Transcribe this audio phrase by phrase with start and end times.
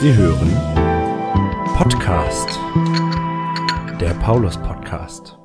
[0.00, 0.52] Sie hören
[1.76, 2.60] Podcast,
[4.00, 5.36] der Paulus Podcast.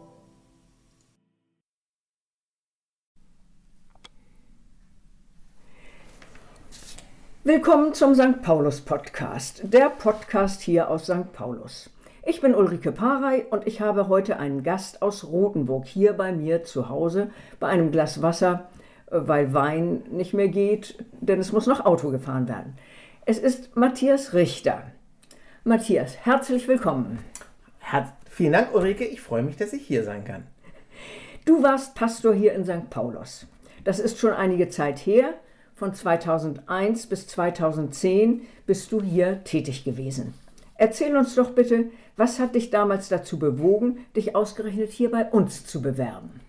[7.44, 8.44] Willkommen zum St.
[8.44, 11.34] Paulus Podcast, der Podcast hier aus St.
[11.34, 11.90] Paulus.
[12.24, 16.64] Ich bin Ulrike Parey und ich habe heute einen Gast aus Rothenburg hier bei mir
[16.64, 18.70] zu Hause bei einem Glas Wasser,
[19.10, 22.78] äh, weil Wein nicht mehr geht, denn es muss noch Auto gefahren werden.
[23.26, 24.84] Es ist Matthias Richter.
[25.64, 27.20] Matthias, herzlich willkommen.
[27.80, 29.06] Her Vielen Dank, Ulrike.
[29.06, 30.44] Ich freue mich, dass ich hier sein kann.
[31.46, 32.90] Du warst Pastor hier in St.
[32.90, 33.48] Paulus.
[33.86, 35.36] Das ist schon einige Zeit her.
[35.74, 40.34] Von 2001 bis 2010 bist du hier tätig gewesen.
[40.76, 41.86] Erzähl uns doch bitte,
[42.18, 46.42] was hat dich damals dazu bewogen, dich ausgerechnet hier bei uns zu bewerben?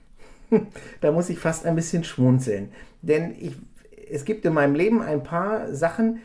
[1.01, 2.73] Da muss ich fast ein bisschen schmunzeln.
[3.01, 3.55] Denn ich,
[4.11, 6.21] es gibt in meinem Leben ein paar Sachen,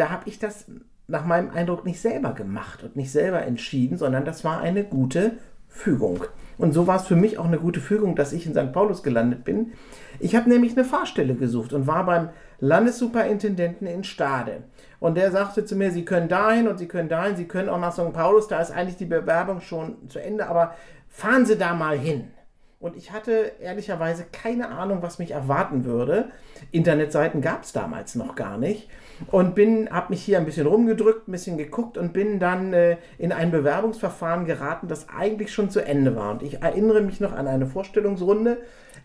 [0.00, 0.66] da habe ich das
[1.08, 5.32] nach meinem Eindruck nicht selber gemacht und nicht selber entschieden, sondern das war eine gute
[5.68, 6.24] Fügung.
[6.56, 8.72] Und so war es für mich auch eine gute Fügung, dass ich in St.
[8.72, 9.72] Paulus gelandet bin.
[10.18, 14.64] Ich habe nämlich eine Fahrstelle gesucht und war beim Landessuperintendenten in Stade.
[15.00, 17.80] Und der sagte zu mir, Sie können dahin und Sie können dahin, Sie können auch
[17.80, 18.12] nach St.
[18.12, 20.74] Paulus, da ist eigentlich die Bewerbung schon zu Ende, aber
[21.08, 22.28] fahren Sie da mal hin.
[22.80, 26.30] Und ich hatte ehrlicherweise keine Ahnung, was mich erwarten würde.
[26.72, 28.88] Internetseiten gab es damals noch gar nicht
[29.30, 32.96] und bin, habe mich hier ein bisschen rumgedrückt, ein bisschen geguckt und bin dann äh,
[33.18, 36.30] in ein Bewerbungsverfahren geraten, das eigentlich schon zu Ende war.
[36.30, 38.62] Und ich erinnere mich noch an eine Vorstellungsrunde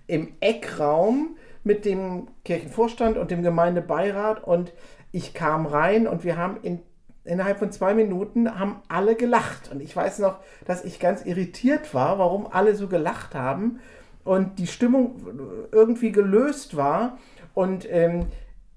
[0.07, 4.71] im Eckraum mit dem Kirchenvorstand und dem Gemeindebeirat und
[5.11, 6.79] ich kam rein und wir haben in,
[7.25, 9.71] innerhalb von zwei Minuten haben alle gelacht.
[9.71, 13.79] Und ich weiß noch, dass ich ganz irritiert war, warum alle so gelacht haben
[14.23, 15.15] und die Stimmung
[15.71, 17.17] irgendwie gelöst war.
[17.53, 18.27] Und ähm,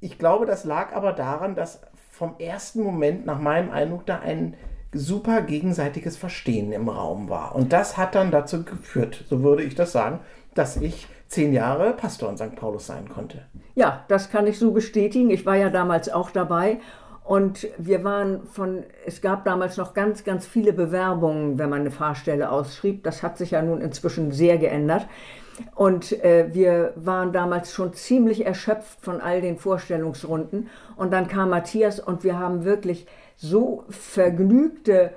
[0.00, 4.54] ich glaube, das lag aber daran, dass vom ersten Moment nach meinem Eindruck da ein
[4.92, 7.54] super gegenseitiges Verstehen im Raum war.
[7.54, 10.20] Und das hat dann dazu geführt, so würde ich das sagen,
[10.54, 12.56] dass ich zehn Jahre Pastor in St.
[12.56, 13.44] Paulus sein konnte.
[13.74, 15.30] Ja, das kann ich so bestätigen.
[15.30, 16.78] Ich war ja damals auch dabei.
[17.28, 21.90] Und wir waren von, es gab damals noch ganz, ganz viele Bewerbungen, wenn man eine
[21.90, 23.04] Fahrstelle ausschrieb.
[23.04, 25.06] Das hat sich ja nun inzwischen sehr geändert.
[25.74, 30.70] Und äh, wir waren damals schon ziemlich erschöpft von all den Vorstellungsrunden.
[30.96, 33.06] Und dann kam Matthias und wir haben wirklich
[33.36, 35.10] so vergnügte,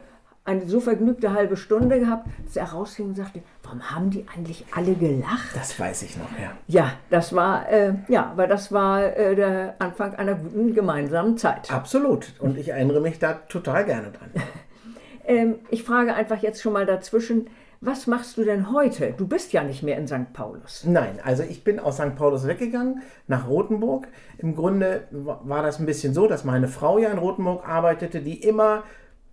[0.44, 4.66] eine so vergnügte halbe Stunde gehabt, dass er rausging und sagte, warum haben die eigentlich
[4.76, 5.56] alle gelacht?
[5.56, 6.52] Das weiß ich noch, ja.
[6.68, 11.72] Ja, das war, äh, ja, weil das war äh, der Anfang einer guten gemeinsamen Zeit.
[11.72, 12.34] Absolut.
[12.40, 14.32] Und ich erinnere mich da total gerne dran.
[15.26, 17.48] ähm, ich frage einfach jetzt schon mal dazwischen,
[17.84, 19.14] was machst du denn heute?
[19.18, 20.34] Du bist ja nicht mehr in St.
[20.34, 20.84] Paulus.
[20.86, 22.16] Nein, also ich bin aus St.
[22.16, 24.08] Paulus weggegangen nach Rothenburg.
[24.38, 28.40] Im Grunde war das ein bisschen so, dass meine Frau ja in Rothenburg arbeitete, die
[28.44, 28.84] immer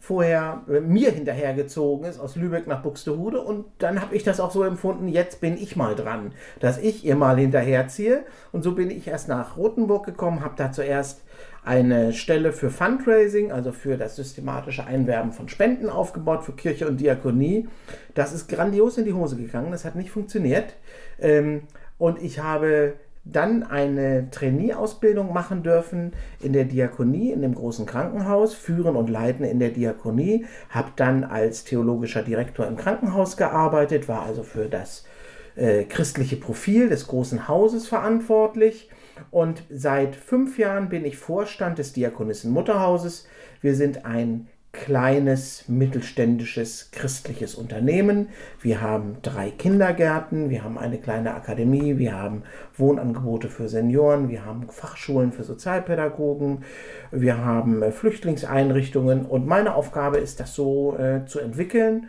[0.01, 4.63] vorher mir hinterhergezogen ist aus Lübeck nach Buxtehude und dann habe ich das auch so
[4.63, 9.09] empfunden, jetzt bin ich mal dran, dass ich ihr mal hinterherziehe und so bin ich
[9.09, 11.23] erst nach Rothenburg gekommen, habe da zuerst
[11.65, 17.01] eine Stelle für Fundraising, also für das systematische Einwerben von Spenden aufgebaut für Kirche und
[17.01, 17.69] Diakonie.
[18.15, 20.75] Das ist grandios in die Hose gegangen, das hat nicht funktioniert.
[21.21, 21.63] Ähm,
[21.99, 22.95] und ich habe
[23.31, 29.45] dann eine Trainee-Ausbildung machen dürfen in der Diakonie, in dem großen Krankenhaus, führen und leiten
[29.45, 35.05] in der Diakonie, habe dann als theologischer Direktor im Krankenhaus gearbeitet, war also für das
[35.57, 38.91] äh, christliche Profil des großen Hauses verantwortlich
[39.31, 43.27] und seit fünf Jahren bin ich Vorstand des Diakonissen Mutterhauses.
[43.61, 44.47] Wir sind ein
[44.85, 48.29] kleines mittelständisches christliches Unternehmen.
[48.61, 52.45] Wir haben drei Kindergärten, wir haben eine kleine Akademie, wir haben
[52.77, 56.65] Wohnangebote für Senioren, wir haben Fachschulen für Sozialpädagogen,
[57.11, 62.09] wir haben äh, Flüchtlingseinrichtungen und meine Aufgabe ist das so äh, zu entwickeln,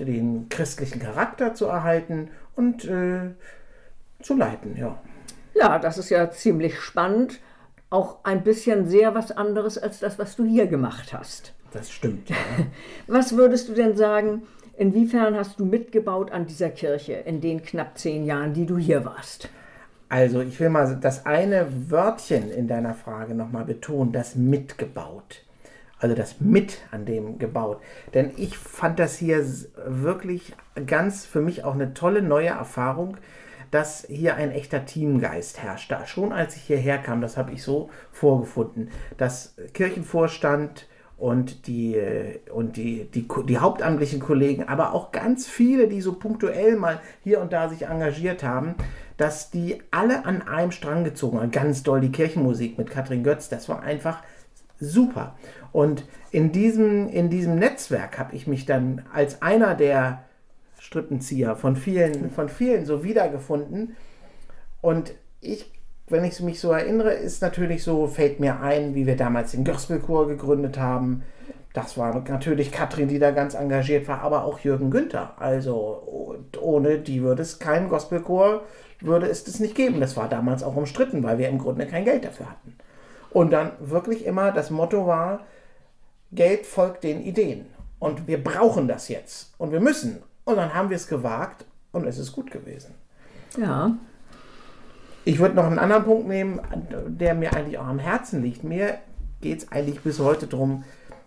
[0.00, 3.30] den christlichen Charakter zu erhalten und äh,
[4.22, 4.98] zu leiten, ja.
[5.54, 7.40] Ja, das ist ja ziemlich spannend.
[7.88, 11.55] Auch ein bisschen sehr was anderes als das, was du hier gemacht hast.
[11.76, 12.30] Das stimmt.
[12.30, 12.36] Ja.
[13.06, 14.42] Was würdest du denn sagen,
[14.78, 19.04] inwiefern hast du mitgebaut an dieser Kirche in den knapp zehn Jahren, die du hier
[19.04, 19.50] warst?
[20.08, 25.42] Also ich will mal das eine Wörtchen in deiner Frage nochmal betonen, das mitgebaut.
[25.98, 27.82] Also das mit an dem gebaut.
[28.14, 29.44] Denn ich fand das hier
[29.86, 30.54] wirklich
[30.86, 33.18] ganz für mich auch eine tolle neue Erfahrung,
[33.70, 35.92] dass hier ein echter Teamgeist herrscht.
[36.06, 40.86] Schon als ich hierher kam, das habe ich so vorgefunden, dass Kirchenvorstand
[41.16, 41.98] und die,
[42.52, 47.40] und die, die, die hauptamtlichen Kollegen, aber auch ganz viele, die so punktuell mal hier
[47.40, 48.74] und da sich engagiert haben,
[49.16, 51.50] dass die alle an einem Strang gezogen haben.
[51.50, 54.22] Ganz doll die Kirchenmusik mit Katrin Götz, das war einfach
[54.78, 55.36] super.
[55.72, 60.24] Und in diesem, in diesem Netzwerk habe ich mich dann als einer der
[60.78, 63.96] Strippenzieher von vielen, von vielen so wiedergefunden.
[64.82, 65.72] Und ich,
[66.08, 69.64] wenn ich mich so erinnere, ist natürlich so, fällt mir ein, wie wir damals den
[69.64, 71.22] Gospelchor gegründet haben.
[71.72, 75.34] Das war natürlich Katrin, die da ganz engagiert war, aber auch Jürgen Günther.
[75.38, 78.62] Also ohne die würde es keinen Gospelchor,
[79.00, 80.00] würde es das nicht geben.
[80.00, 82.76] Das war damals auch umstritten, weil wir im Grunde kein Geld dafür hatten.
[83.30, 85.40] Und dann wirklich immer das Motto war,
[86.32, 87.66] Geld folgt den Ideen.
[87.98, 89.52] Und wir brauchen das jetzt.
[89.58, 90.22] Und wir müssen.
[90.44, 92.94] Und dann haben wir es gewagt und es ist gut gewesen.
[93.58, 93.96] Ja.
[95.28, 96.60] Ich würde noch einen anderen Punkt nehmen,
[97.08, 98.62] der mir eigentlich auch am Herzen liegt.
[98.62, 98.98] Mir
[99.40, 100.84] geht es eigentlich bis heute darum,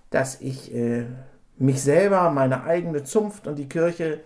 [0.10, 1.04] dass ich äh,
[1.58, 4.22] mich selber, meine eigene Zunft und die Kirche,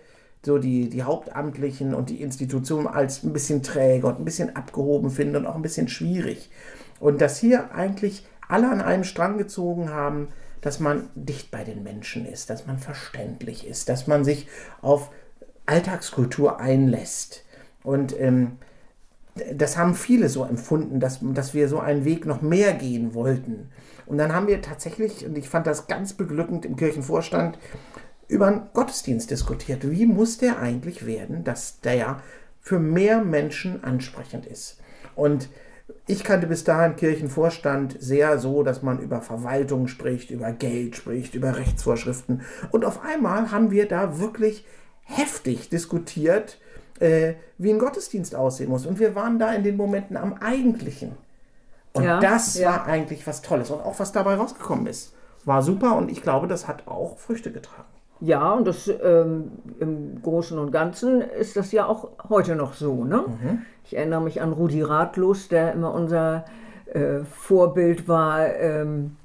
[0.46, 5.10] so die, die Hauptamtlichen und die Institutionen als ein bisschen träge und ein bisschen abgehoben
[5.10, 6.50] finde und auch ein bisschen schwierig.
[7.00, 10.28] Und dass hier eigentlich alle an einem Strang gezogen haben,
[10.60, 14.46] dass man dicht bei den Menschen ist, dass man verständlich ist, dass man sich
[14.82, 15.10] auf
[15.66, 17.44] Alltagskultur einlässt.
[17.82, 18.58] Und ähm,
[19.54, 23.70] das haben viele so empfunden, dass, dass wir so einen Weg noch mehr gehen wollten.
[24.06, 27.58] Und dann haben wir tatsächlich, und ich fand das ganz beglückend im Kirchenvorstand,
[28.28, 29.90] über einen Gottesdienst diskutiert.
[29.90, 32.20] Wie muss der eigentlich werden, dass der
[32.60, 34.78] für mehr Menschen ansprechend ist?
[35.16, 35.48] Und
[36.06, 41.34] ich kannte bis dahin Kirchenvorstand sehr so, dass man über Verwaltung spricht, über Geld spricht,
[41.34, 42.42] über Rechtsvorschriften.
[42.70, 44.64] Und auf einmal haben wir da wirklich
[45.02, 46.58] heftig diskutiert,
[47.00, 48.86] äh, wie ein Gottesdienst aussehen muss.
[48.86, 51.12] Und wir waren da in den Momenten am Eigentlichen.
[51.92, 52.70] Und Ja, das ja.
[52.70, 53.70] war eigentlich was Tolles.
[53.70, 55.14] Und auch was dabei rausgekommen ist,
[55.44, 55.96] war super.
[55.96, 57.88] Und ich glaube, das hat auch Früchte getragen.
[58.20, 59.50] Ja, und das ähm,
[59.80, 63.04] im Großen und Ganzen ist das ja auch heute noch so.
[63.04, 63.24] Ne?
[63.84, 66.44] Ich erinnere mich an Rudi Ratlos, der immer unser
[66.92, 68.54] äh, Vorbild war.
[68.54, 69.16] Ähm,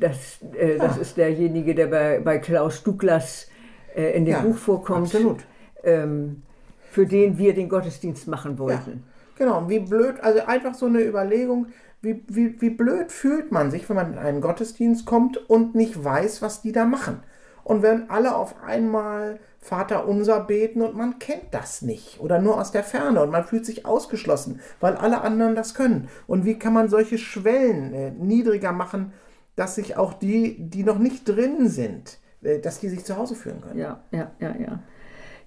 [0.00, 3.48] das, äh, das ist derjenige, der bei, bei Klaus Douglas
[3.94, 5.44] äh, in dem Ja, Buch vorkommt, absolut.
[5.84, 6.42] Ähm,
[6.92, 9.04] für den wir den Gottesdienst machen Ja, wollten.
[9.34, 9.58] genau.
[9.58, 11.68] Und wie blöd, also einfach so eine Überlegung,
[12.00, 16.02] wie, wie, wie blöd fühlt man sich, wenn man in einen Gottesdienst kommt und nicht
[16.02, 17.22] weiß, was die da machen.
[17.64, 22.60] Und wenn alle auf einmal Vater unser beten und man kennt das nicht oder nur
[22.60, 26.08] aus der Ferne und man fühlt sich ausgeschlossen, weil alle anderen das können.
[26.26, 29.12] Und wie kann man solche Schwellen äh, niedriger machen,
[29.54, 33.36] dass sich auch die, die noch nicht drin sind, äh, dass die sich zu Hause
[33.36, 33.78] fühlen können?
[33.78, 34.80] Ja, ja, ja, ja.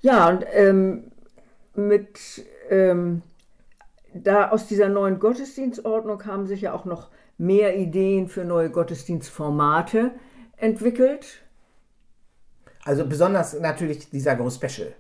[0.02, 1.12] Ja, und ähm,
[1.78, 3.22] mit ähm,
[4.14, 10.12] da aus dieser neuen Gottesdienstordnung haben sich ja auch noch mehr Ideen für neue Gottesdienstformate
[10.58, 11.42] entwickelt.
[12.86, 14.94] Also besonders natürlich dieser Go Special.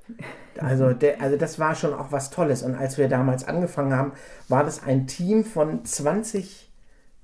[0.58, 2.64] Also, der, also das war schon auch was Tolles.
[2.64, 4.14] Und als wir damals angefangen haben,
[4.50, 6.72] war das ein Team von 20,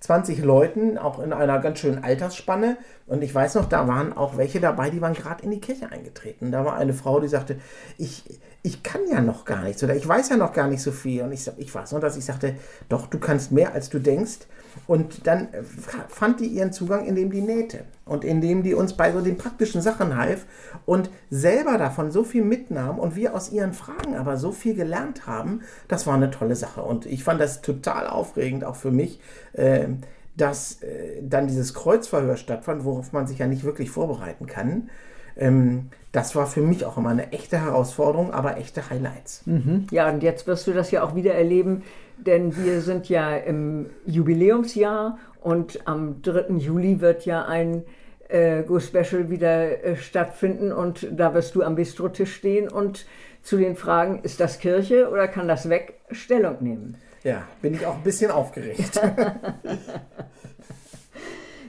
[0.01, 2.77] 20 Leuten, auch in einer ganz schönen Altersspanne.
[3.05, 5.91] Und ich weiß noch, da waren auch welche dabei, die waren gerade in die Kirche
[5.91, 6.51] eingetreten.
[6.51, 7.57] Da war eine Frau, die sagte,
[7.97, 10.91] ich, ich kann ja noch gar nichts oder ich weiß ja noch gar nicht so
[10.91, 11.21] viel.
[11.21, 12.55] Und ich, ich weiß noch, dass ich sagte,
[12.89, 14.39] doch, du kannst mehr, als du denkst.
[14.87, 15.63] Und dann äh,
[16.07, 19.81] fand die ihren Zugang, indem die nähte und indem die uns bei so den praktischen
[19.81, 20.45] Sachen half
[20.85, 25.27] und selber davon so viel mitnahm und wir aus ihren Fragen aber so viel gelernt
[25.27, 26.81] haben, das war eine tolle Sache.
[26.81, 29.19] Und ich fand das total aufregend, auch für mich,
[29.53, 29.87] äh,
[30.35, 34.89] dass äh, dann dieses Kreuzverhör stattfand, worauf man sich ja nicht wirklich vorbereiten kann.
[35.37, 39.43] Ähm, das war für mich auch immer eine echte Herausforderung, aber echte Highlights.
[39.91, 41.83] Ja, und jetzt wirst du das ja auch wieder erleben,
[42.25, 46.55] denn wir sind ja im Jubiläumsjahr und am 3.
[46.57, 47.83] Juli wird ja ein
[48.29, 53.05] äh, Go Special wieder äh, stattfinden und da wirst du am Bistrotisch stehen und
[53.41, 56.97] zu den Fragen, ist das Kirche oder kann das weg, Stellung nehmen.
[57.23, 58.99] Ja, bin ich auch ein bisschen aufgeregt.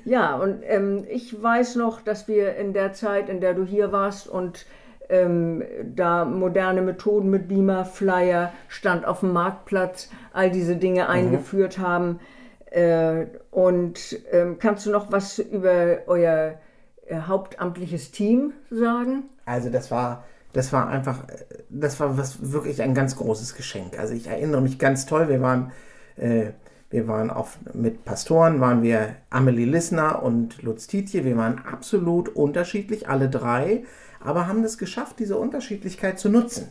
[0.04, 3.92] Ja, und ähm, ich weiß noch, dass wir in der Zeit, in der du hier
[3.92, 4.66] warst und
[5.12, 5.62] ähm,
[5.94, 12.18] da moderne Methoden mit Beamer, Flyer, Stand auf dem Marktplatz, all diese Dinge eingeführt haben.
[12.70, 16.54] Äh, und ähm, kannst du noch was über euer
[17.06, 19.24] äh, hauptamtliches Team sagen?
[19.44, 21.18] Also das war, das war einfach,
[21.68, 23.98] das war was wirklich ein ganz großes Geschenk.
[23.98, 25.28] Also ich erinnere mich ganz toll.
[25.28, 25.72] Wir waren,
[26.16, 26.52] äh,
[26.88, 31.26] wir waren auf, mit Pastoren, waren wir Amelie Lissner und Lutz Tietje.
[31.26, 33.82] Wir waren absolut unterschiedlich, alle drei,
[34.24, 36.68] aber haben es geschafft, diese Unterschiedlichkeit zu nutzen.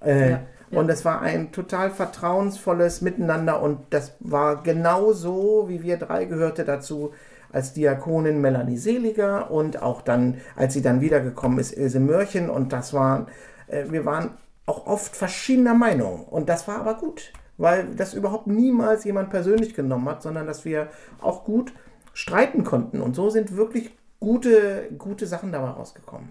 [0.00, 0.40] Äh, Ja,
[0.70, 0.78] ja.
[0.78, 6.26] Und es war ein total vertrauensvolles Miteinander und das war genau so, wie wir drei
[6.26, 7.12] gehörte dazu
[7.50, 12.74] als Diakonin Melanie Seliger und auch dann, als sie dann wiedergekommen ist, Ilse Mörchen und
[12.74, 13.28] das waren,
[13.68, 14.32] äh, wir waren
[14.66, 19.72] auch oft verschiedener Meinung und das war aber gut, weil das überhaupt niemals jemand persönlich
[19.74, 20.88] genommen hat, sondern dass wir
[21.22, 21.72] auch gut
[22.12, 23.00] streiten konnten.
[23.00, 23.90] Und so sind wirklich
[24.20, 26.30] gute, gute Sachen dabei rausgekommen.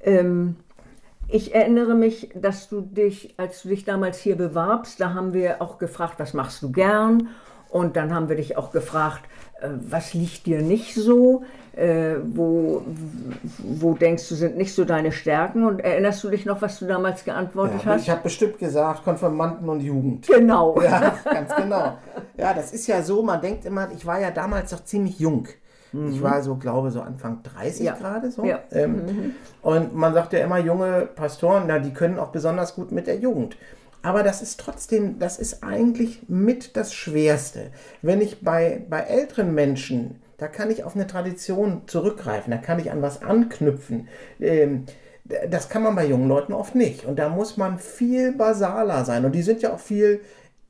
[0.00, 0.56] Ähm,
[1.28, 5.62] ich erinnere mich, dass du dich, als du dich damals hier bewarbst, da haben wir
[5.62, 7.28] auch gefragt, was machst du gern?
[7.70, 9.22] Und dann haben wir dich auch gefragt,
[9.60, 11.42] äh, was liegt dir nicht so?
[11.74, 12.82] Äh, wo,
[13.58, 15.64] wo denkst du, sind nicht so deine Stärken?
[15.64, 18.02] Und erinnerst du dich noch, was du damals geantwortet Ja, hast?
[18.02, 20.26] ich habe bestimmt gesagt, Konfirmanden und Jugend.
[20.28, 20.80] genau.
[20.80, 21.98] Ja, ganz genau.
[22.36, 25.48] Ja, das ist ja so, man denkt immer, ich war ja damals noch ziemlich jung.
[26.10, 27.94] Ich war so, glaube so Anfang 30 Ja.
[27.94, 28.44] gerade so.
[28.44, 28.60] Ja.
[28.72, 33.06] Ähm, Und man sagt ja immer, junge Pastoren, na, die können auch besonders gut mit
[33.06, 33.56] der Jugend.
[34.02, 37.70] Aber das ist trotzdem, das ist eigentlich mit das Schwerste.
[38.02, 42.78] Wenn ich bei, bei älteren Menschen, da kann ich auf eine Tradition zurückgreifen, da kann
[42.78, 44.08] ich an was anknüpfen.
[44.40, 44.84] Ähm,
[45.48, 47.06] das kann man bei jungen Leuten oft nicht.
[47.06, 49.24] Und da muss man viel basaler sein.
[49.24, 50.20] Und die sind ja auch viel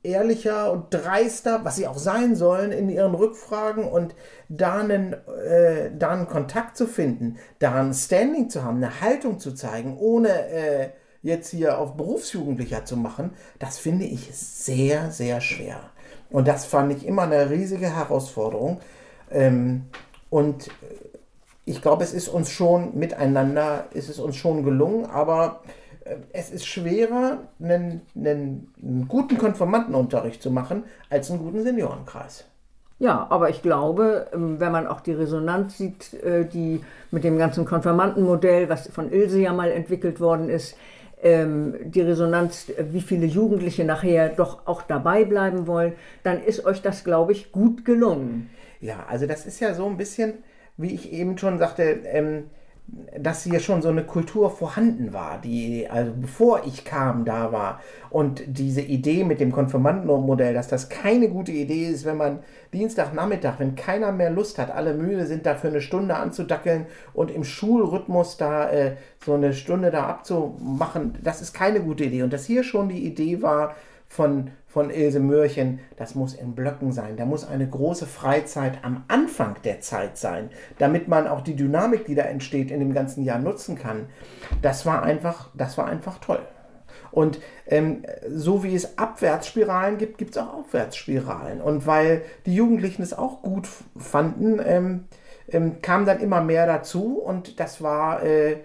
[0.05, 4.15] ehrlicher und dreister, was sie auch sein sollen in ihren Rückfragen und
[4.47, 9.39] da einen, äh, da einen Kontakt zu finden, da ein Standing zu haben, eine Haltung
[9.39, 10.89] zu zeigen, ohne äh,
[11.21, 15.79] jetzt hier auf Berufsjugendlicher zu machen, das finde ich sehr, sehr schwer.
[16.29, 18.79] Und das fand ich immer eine riesige Herausforderung.
[19.31, 19.85] Ähm,
[20.29, 20.69] und
[21.65, 25.61] ich glaube, es ist uns schon miteinander, ist es uns schon gelungen, aber
[26.31, 32.45] es ist schwerer, einen, einen, einen guten Konformantenunterricht zu machen, als einen guten Seniorenkreis.
[32.97, 36.81] Ja, aber ich glaube, ähm, wenn man auch die Resonanz sieht, äh, die
[37.11, 40.77] mit dem ganzen Konfirmandenmodell, was von Ilse ja mal entwickelt worden ist,
[41.21, 45.93] ähm, die Resonanz, äh, wie viele Jugendliche nachher doch auch dabei bleiben wollen,
[46.23, 48.49] dann ist euch das, glaube ich, gut gelungen.
[48.79, 50.35] Ja, also das ist ja so ein bisschen,
[50.77, 52.45] wie ich eben schon sagte, ähm,
[52.87, 57.79] dass hier schon so eine Kultur vorhanden war, die also bevor ich kam da war.
[58.11, 62.39] Und diese Idee mit dem Konfirmandenmodell, dass das keine gute Idee ist, wenn man
[62.73, 67.31] Dienstagnachmittag, wenn keiner mehr Lust hat, alle müde sind, da für eine Stunde anzudackeln und
[67.31, 72.21] im Schulrhythmus da äh, so eine Stunde da abzumachen, das ist keine gute Idee.
[72.21, 73.75] Und dass hier schon die Idee war,
[74.07, 77.15] von, von Ilse Mörchen, das muss in Blöcken sein.
[77.15, 82.03] Da muss eine große Freizeit am Anfang der Zeit sein, damit man auch die Dynamik,
[82.03, 84.07] die da entsteht, in dem ganzen Jahr nutzen kann.
[84.61, 86.41] Das war einfach, das war einfach toll.
[87.11, 91.61] Und ähm, so wie es Abwärtsspiralen gibt, gibt es auch Aufwärtsspiralen.
[91.61, 95.05] Und weil die Jugendlichen es auch gut fanden, ähm,
[95.47, 98.57] ähm, kam dann immer mehr dazu und das war äh,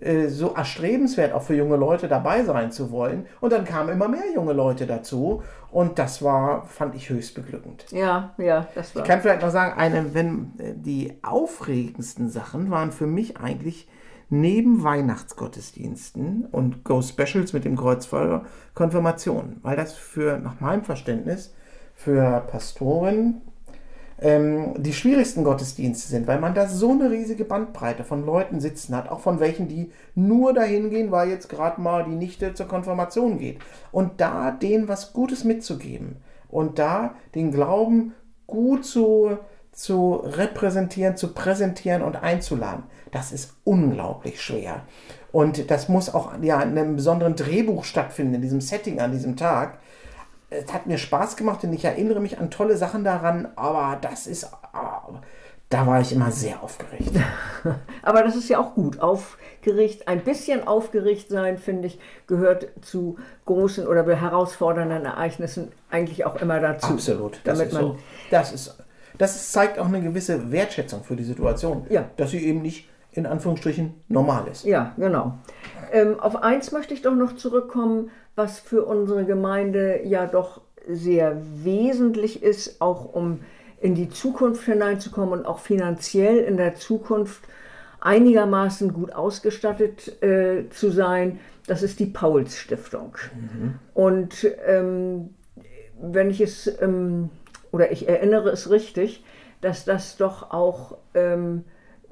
[0.00, 3.26] äh, so erstrebenswert, auch für junge Leute dabei sein zu wollen.
[3.40, 7.86] Und dann kamen immer mehr junge Leute dazu und das war, fand ich höchst beglückend.
[7.90, 9.02] Ja, ja, das war.
[9.02, 13.88] Ich kann vielleicht noch sagen, eine, wenn äh, die aufregendsten Sachen waren für mich eigentlich
[14.30, 21.54] neben Weihnachtsgottesdiensten und Go Specials mit dem Kreuzfeuer Konfirmation, weil das für, nach meinem Verständnis,
[21.94, 23.42] für Pastoren
[24.20, 28.94] ähm, die schwierigsten Gottesdienste sind, weil man da so eine riesige Bandbreite von Leuten sitzen
[28.94, 32.68] hat, auch von welchen, die nur dahin gehen, weil jetzt gerade mal die Nichte zur
[32.68, 33.58] Konfirmation geht.
[33.92, 36.16] Und da denen was Gutes mitzugeben
[36.48, 38.12] und da den Glauben
[38.46, 39.38] gut zu,
[39.72, 44.82] zu repräsentieren, zu präsentieren und einzuladen, das ist unglaublich schwer.
[45.32, 49.36] Und das muss auch ja, in einem besonderen Drehbuch stattfinden, in diesem Setting an diesem
[49.36, 49.78] Tag
[50.50, 54.26] es hat mir Spaß gemacht und ich erinnere mich an tolle Sachen daran, aber das
[54.26, 55.08] ist, ah,
[55.68, 57.12] da war ich immer sehr aufgeregt.
[58.02, 58.98] Aber das ist ja auch gut.
[58.98, 66.34] Aufgeregt, ein bisschen aufgeregt sein, finde ich, gehört zu großen oder herausfordernden Ereignissen eigentlich auch
[66.42, 66.94] immer dazu.
[66.94, 67.40] Absolut.
[67.44, 67.98] Das Damit man, so.
[68.32, 68.82] Das ist,
[69.16, 72.10] das zeigt auch eine gewisse Wertschätzung für die Situation, Ja.
[72.16, 74.64] dass sie eben nicht in Anführungsstrichen normal ist.
[74.64, 75.38] Ja, genau.
[75.92, 81.40] Ähm, auf eins möchte ich doch noch zurückkommen, was für unsere Gemeinde ja doch sehr
[81.62, 83.40] wesentlich ist, auch um
[83.80, 87.42] in die Zukunft hineinzukommen und auch finanziell in der Zukunft
[88.00, 91.38] einigermaßen gut ausgestattet äh, zu sein.
[91.66, 93.16] Das ist die Pauls Stiftung.
[93.94, 95.34] Und ähm,
[96.00, 97.30] wenn ich es, ähm,
[97.72, 99.24] oder ich erinnere es richtig,
[99.60, 101.64] dass das doch auch ähm,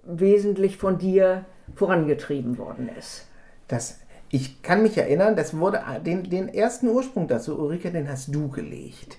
[0.05, 1.45] wesentlich von dir
[1.75, 3.28] vorangetrieben worden ist.
[3.69, 3.99] Das,
[4.31, 8.49] ich kann mich erinnern, das wurde den, den ersten Ursprung dazu, Ulrike, den hast du
[8.49, 9.19] gelegt.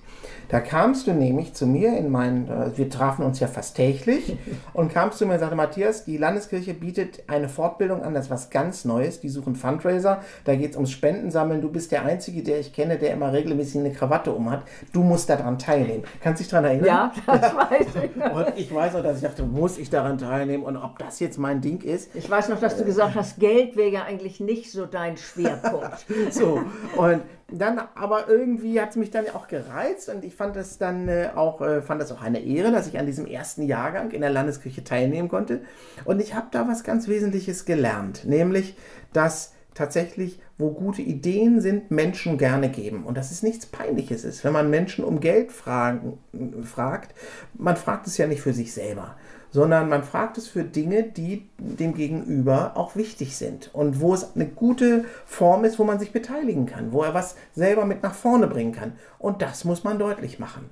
[0.49, 4.35] Da kamst du nämlich zu mir in meinen, äh, wir trafen uns ja fast täglich,
[4.73, 8.31] und kamst zu mir und sagte, Matthias, die Landeskirche bietet eine Fortbildung an, das ist
[8.31, 12.41] was ganz Neues, die suchen Fundraiser, da geht es ums Spendensammeln, du bist der Einzige,
[12.41, 16.03] der ich kenne, der immer regelmäßig eine Krawatte um hat, du musst daran teilnehmen.
[16.21, 16.85] Kannst du dich daran erinnern?
[16.85, 18.33] Ja, das weiß ich.
[18.33, 21.37] Und ich weiß auch, dass ich dachte, muss ich daran teilnehmen und ob das jetzt
[21.37, 22.15] mein Ding ist.
[22.15, 26.05] Ich weiß noch, dass du gesagt hast, Geld wäre ja eigentlich nicht so dein Schwerpunkt.
[26.31, 26.61] so,
[26.97, 31.07] und dann, aber irgendwie hat es mich dann auch gereizt und ich fand es dann
[31.07, 34.21] äh, auch, äh, fand das auch eine Ehre, dass ich an diesem ersten Jahrgang in
[34.21, 35.61] der Landeskirche teilnehmen konnte.
[36.05, 38.75] Und ich habe da was ganz Wesentliches gelernt, nämlich,
[39.13, 43.05] dass tatsächlich, wo gute Ideen sind, Menschen gerne geben.
[43.05, 46.17] Und dass es nichts Peinliches ist, wenn man Menschen um Geld fragen,
[46.63, 47.15] fragt.
[47.53, 49.15] Man fragt es ja nicht für sich selber,
[49.51, 54.35] sondern man fragt es für Dinge, die dem Gegenüber auch wichtig sind und wo es
[54.35, 58.13] eine gute Form ist, wo man sich beteiligen kann, wo er was selber mit nach
[58.13, 58.93] vorne bringen kann.
[59.17, 60.69] Und das muss man deutlich machen.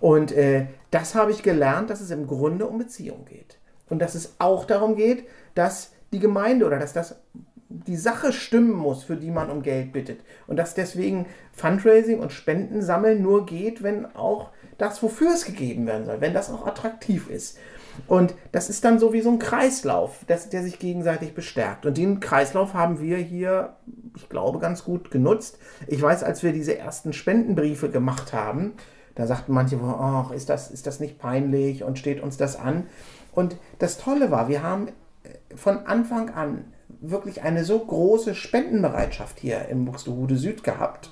[0.00, 3.58] Und äh, das habe ich gelernt, dass es im Grunde um Beziehung geht.
[3.88, 7.16] Und dass es auch darum geht, dass die Gemeinde oder dass das
[7.68, 10.20] die Sache stimmen muss, für die man um Geld bittet.
[10.46, 15.86] Und dass deswegen Fundraising und Spenden sammeln nur geht, wenn auch das, wofür es gegeben
[15.86, 17.58] werden soll, wenn das auch attraktiv ist.
[18.06, 21.86] Und das ist dann so wie so ein Kreislauf, das, der sich gegenseitig bestärkt.
[21.86, 23.76] Und den Kreislauf haben wir hier,
[24.16, 25.58] ich glaube, ganz gut genutzt.
[25.86, 28.72] Ich weiß, als wir diese ersten Spendenbriefe gemacht haben,
[29.14, 32.86] da sagten manche, ach, ist das, ist das nicht peinlich und steht uns das an?
[33.32, 34.88] Und das Tolle war, wir haben
[35.54, 36.64] von Anfang an
[37.00, 41.10] wirklich eine so große Spendenbereitschaft hier im Buxtehude Süd gehabt,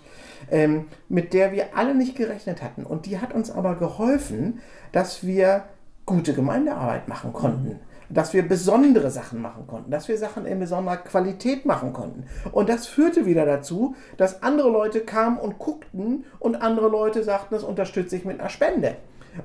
[0.50, 2.84] ähm, mit der wir alle nicht gerechnet hatten.
[2.84, 4.60] Und die hat uns aber geholfen,
[4.92, 5.64] dass wir
[6.10, 7.78] gute Gemeindearbeit machen konnten.
[8.08, 12.24] Dass wir besondere Sachen machen konnten, dass wir Sachen in besonderer Qualität machen konnten.
[12.50, 17.54] Und das führte wieder dazu, dass andere Leute kamen und guckten und andere Leute sagten,
[17.54, 18.96] das unterstütze ich mit einer Spende.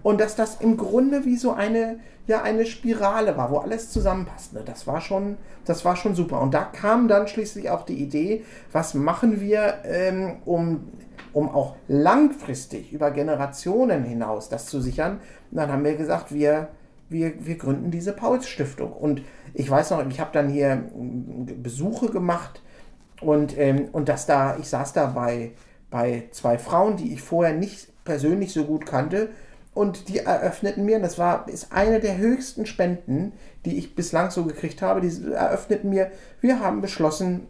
[0.03, 4.63] Und dass das im Grunde wie so eine, ja, eine Spirale war, wo alles zusammenpasste.
[4.65, 6.41] Das war schon, das war schon super.
[6.41, 10.87] Und da kam dann schließlich auch die Idee, was machen wir, ähm, um,
[11.33, 15.19] um auch langfristig über Generationen hinaus das zu sichern.
[15.51, 16.69] Und dann haben wir gesagt, wir,
[17.09, 18.91] wir, wir gründen diese Pauls-Stiftung.
[18.91, 19.21] Und
[19.53, 20.83] ich weiß noch, ich habe dann hier
[21.61, 22.61] Besuche gemacht
[23.21, 25.51] und, ähm, und dass da, ich saß da bei,
[25.89, 29.29] bei zwei Frauen, die ich vorher nicht persönlich so gut kannte,
[29.75, 33.33] und die eröffneten mir, und das war, ist eine der höchsten Spenden,
[33.65, 37.45] die ich bislang so gekriegt habe, die eröffneten mir, wir haben beschlossen,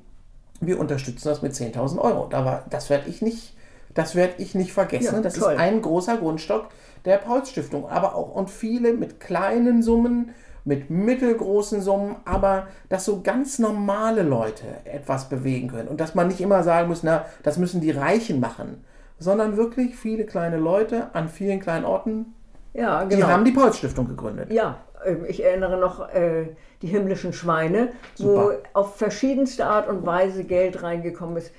[0.60, 2.26] wir unterstützen das mit 10.000 Euro.
[2.28, 3.56] Da war, das werde ich nicht,
[3.94, 5.16] das werde ich nicht vergessen.
[5.18, 5.54] Ja, das toll.
[5.54, 6.70] ist ein großer Grundstock
[7.06, 10.32] der Pauls Stiftung, aber auch und viele mit kleinen Summen,
[10.64, 16.28] mit mittelgroßen Summen, aber dass so ganz normale Leute etwas bewegen können und dass man
[16.28, 18.84] nicht immer sagen muss, na, das müssen die Reichen machen,
[19.20, 22.34] sondern wirklich viele kleine Leute an vielen kleinen Orten.
[22.74, 23.16] Ja, genau.
[23.16, 24.52] Die haben die Paul-Stiftung gegründet.
[24.52, 26.48] Ja, ähm, ich erinnere noch äh,
[26.82, 28.44] die himmlischen Schweine, Super.
[28.74, 31.52] wo auf verschiedenste Art und Weise Geld reingekommen ist.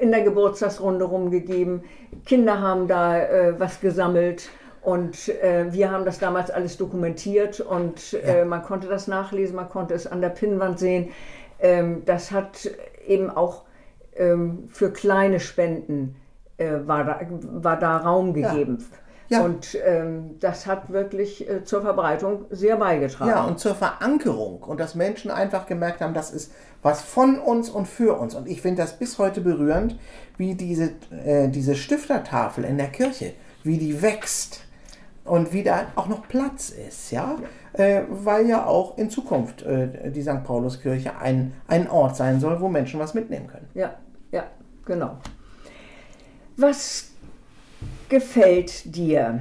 [0.00, 1.82] In der Geburtstagsrunde rumgegeben.
[2.24, 4.48] Kinder haben da äh, was gesammelt.
[4.82, 8.44] Und äh, wir haben das damals alles dokumentiert und äh, ja.
[8.46, 11.10] man konnte das nachlesen, man konnte es an der Pinnwand sehen.
[11.58, 12.70] Ähm, das hat
[13.06, 13.64] eben auch
[14.16, 16.16] ähm, für kleine Spenden
[16.60, 17.20] äh, war, da,
[17.62, 18.78] war da Raum gegeben.
[18.80, 18.96] Ja.
[19.30, 19.44] Ja.
[19.44, 23.30] Und ähm, das hat wirklich äh, zur Verbreitung sehr beigetragen.
[23.30, 24.60] Ja, und zur Verankerung.
[24.64, 28.34] Und dass Menschen einfach gemerkt haben, das ist was von uns und für uns.
[28.34, 29.96] Und ich finde das bis heute berührend,
[30.36, 30.94] wie diese,
[31.24, 34.62] äh, diese Stiftertafel in der Kirche, wie die wächst
[35.24, 37.36] und wie da auch noch Platz ist, ja,
[37.78, 37.84] ja.
[37.84, 40.42] Äh, weil ja auch in Zukunft äh, die St.
[40.42, 43.68] Pauluskirche ein, ein Ort sein soll, wo Menschen was mitnehmen können.
[43.74, 43.94] Ja,
[44.32, 44.42] ja,
[44.84, 45.18] genau.
[46.60, 47.08] Was
[48.10, 49.40] gefällt dir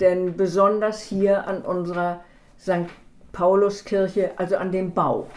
[0.00, 2.24] denn besonders hier an unserer
[2.58, 2.90] St.
[3.30, 5.28] Pauluskirche, also an dem Bau?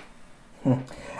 [0.63, 0.79] Hm.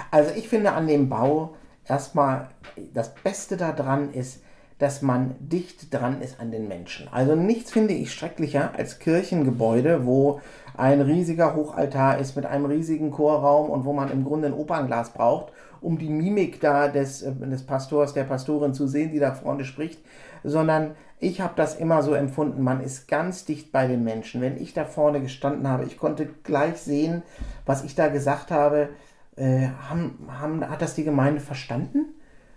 [0.10, 1.54] Also ich finde an dem Bau
[1.86, 2.50] erstmal
[2.96, 4.42] das Beste daran ist,
[4.80, 7.08] dass man dicht dran ist an den Menschen.
[7.12, 10.42] Also nichts finde ich schrecklicher als Kirchengebäude, wo
[10.76, 15.14] ein riesiger Hochaltar ist mit einem riesigen Chorraum und wo man im Grunde ein Opernglas
[15.14, 15.54] braucht,
[15.88, 19.64] um die Mimik da des, äh, des Pastors, der Pastorin zu sehen, die da vorne
[19.64, 20.02] spricht,
[20.44, 24.42] sondern ich habe das immer so empfunden, man ist ganz dicht bei den Menschen.
[24.42, 27.24] Wenn ich da vorne gestanden habe, ich konnte gleich sehen,
[27.66, 28.90] was ich da gesagt habe.
[29.38, 32.14] Äh, haben, haben, hat das die Gemeinde verstanden?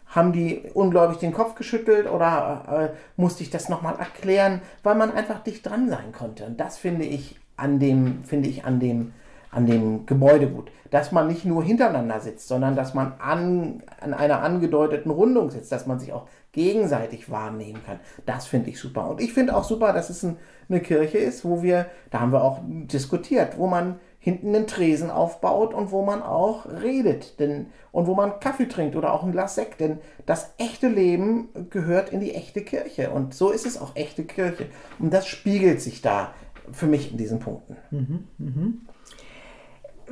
[0.07, 5.13] Haben die unglaublich den Kopf geschüttelt oder äh, musste ich das nochmal erklären, weil man
[5.13, 6.47] einfach dicht dran sein konnte?
[6.47, 9.13] Und das finde ich an dem, finde ich an dem,
[9.51, 10.71] an dem Gebäude gut.
[10.91, 15.71] Dass man nicht nur hintereinander sitzt, sondern dass man an, an einer angedeuteten Rundung sitzt,
[15.71, 18.01] dass man sich auch gegenseitig wahrnehmen kann.
[18.27, 19.09] Das finde ich super.
[19.09, 20.37] Und ich finde auch super, dass es ein,
[20.69, 25.11] eine Kirche ist, wo wir, da haben wir auch diskutiert, wo man hinten einen Tresen
[25.11, 29.33] aufbaut und wo man auch redet denn, und wo man Kaffee trinkt oder auch ein
[29.33, 29.81] Glas Sekt.
[29.81, 34.25] Denn das echte Leben gehört in die echte Kirche und so ist es auch echte
[34.25, 34.67] Kirche.
[34.99, 36.35] Und das spiegelt sich da
[36.73, 37.77] für mich in diesen Punkten.
[37.91, 38.73] Mhm, mh.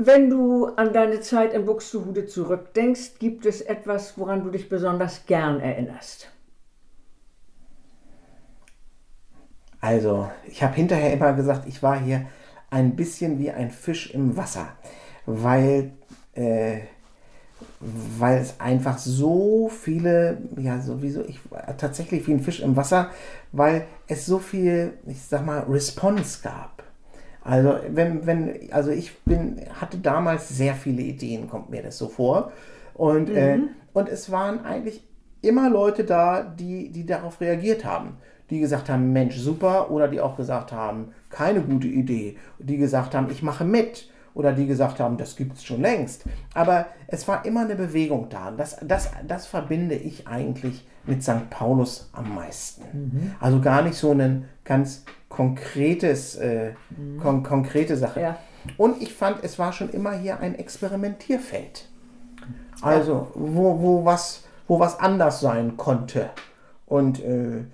[0.00, 5.26] Wenn du an deine Zeit in Buxtehude zurückdenkst, gibt es etwas, woran du dich besonders
[5.26, 6.30] gern erinnerst?
[9.80, 12.26] Also, ich habe hinterher immer gesagt, ich war hier
[12.70, 14.68] ein bisschen wie ein Fisch im Wasser,
[15.26, 15.90] weil,
[16.34, 16.82] äh,
[17.80, 21.40] weil es einfach so viele, ja, sowieso, ich
[21.76, 23.10] tatsächlich wie ein Fisch im Wasser,
[23.50, 26.77] weil es so viel, ich sag mal, Response gab.
[27.48, 32.08] Also, wenn, wenn, also ich bin, hatte damals sehr viele Ideen, kommt mir das so
[32.08, 32.52] vor.
[32.94, 33.64] Und, äh, mhm.
[33.64, 35.02] äh, und es waren eigentlich
[35.40, 38.18] immer Leute da, die, die darauf reagiert haben
[38.50, 43.14] die gesagt haben, Mensch, super, oder die auch gesagt haben, keine gute Idee, die gesagt
[43.14, 46.24] haben, ich mache mit, oder die gesagt haben, das gibt es schon längst.
[46.54, 48.52] Aber es war immer eine Bewegung da.
[48.52, 51.50] Das, das, das verbinde ich eigentlich mit St.
[51.50, 52.82] Paulus am meisten.
[52.92, 53.34] Mhm.
[53.40, 57.20] Also gar nicht so ein ganz konkretes, äh, mhm.
[57.20, 58.20] kon konkrete Sache.
[58.20, 58.38] Ja.
[58.76, 61.88] Und ich fand, es war schon immer hier ein Experimentierfeld.
[62.80, 66.30] Also, wo, wo, was, wo was anders sein konnte.
[66.86, 67.64] Und äh,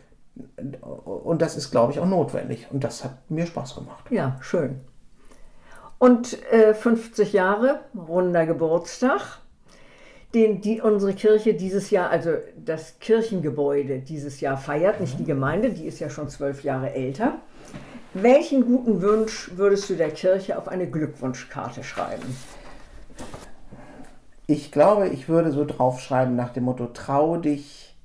[0.95, 2.67] und das ist, glaube ich, auch notwendig.
[2.71, 4.05] Und das hat mir Spaß gemacht.
[4.11, 4.81] Ja, schön.
[5.99, 9.39] Und äh, 50 Jahre, runder Geburtstag,
[10.35, 12.31] den die, unsere Kirche dieses Jahr, also
[12.63, 17.39] das Kirchengebäude dieses Jahr feiert, nicht die Gemeinde, die ist ja schon zwölf Jahre älter.
[18.15, 22.37] Welchen guten Wunsch würdest du der Kirche auf eine Glückwunschkarte schreiben?
[24.47, 27.97] Ich glaube, ich würde so draufschreiben nach dem Motto, trau dich,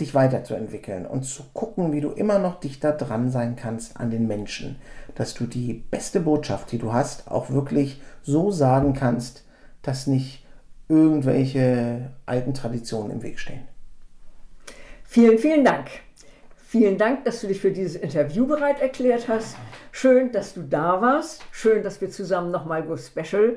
[0.00, 4.26] dich weiterzuentwickeln und zu gucken, wie du immer noch dichter dran sein kannst an den
[4.26, 4.76] Menschen,
[5.14, 9.44] dass du die beste Botschaft, die du hast, auch wirklich so sagen kannst,
[9.82, 10.41] dass nicht
[10.92, 13.62] irgendwelche alten Traditionen im Weg stehen.
[15.04, 15.88] Vielen, vielen Dank.
[16.56, 19.56] Vielen Dank, dass du dich für dieses Interview bereit erklärt hast.
[19.90, 21.42] Schön, dass du da warst.
[21.50, 23.56] Schön, dass wir zusammen nochmal Go Special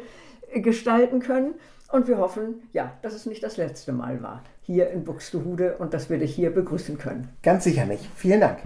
[0.53, 1.55] gestalten können.
[1.91, 5.93] Und wir hoffen, ja, dass es nicht das letzte Mal war hier in Buxtehude und
[5.93, 7.29] dass wir dich hier begrüßen können.
[7.43, 8.03] Ganz sicher nicht.
[8.15, 8.59] Vielen Dank.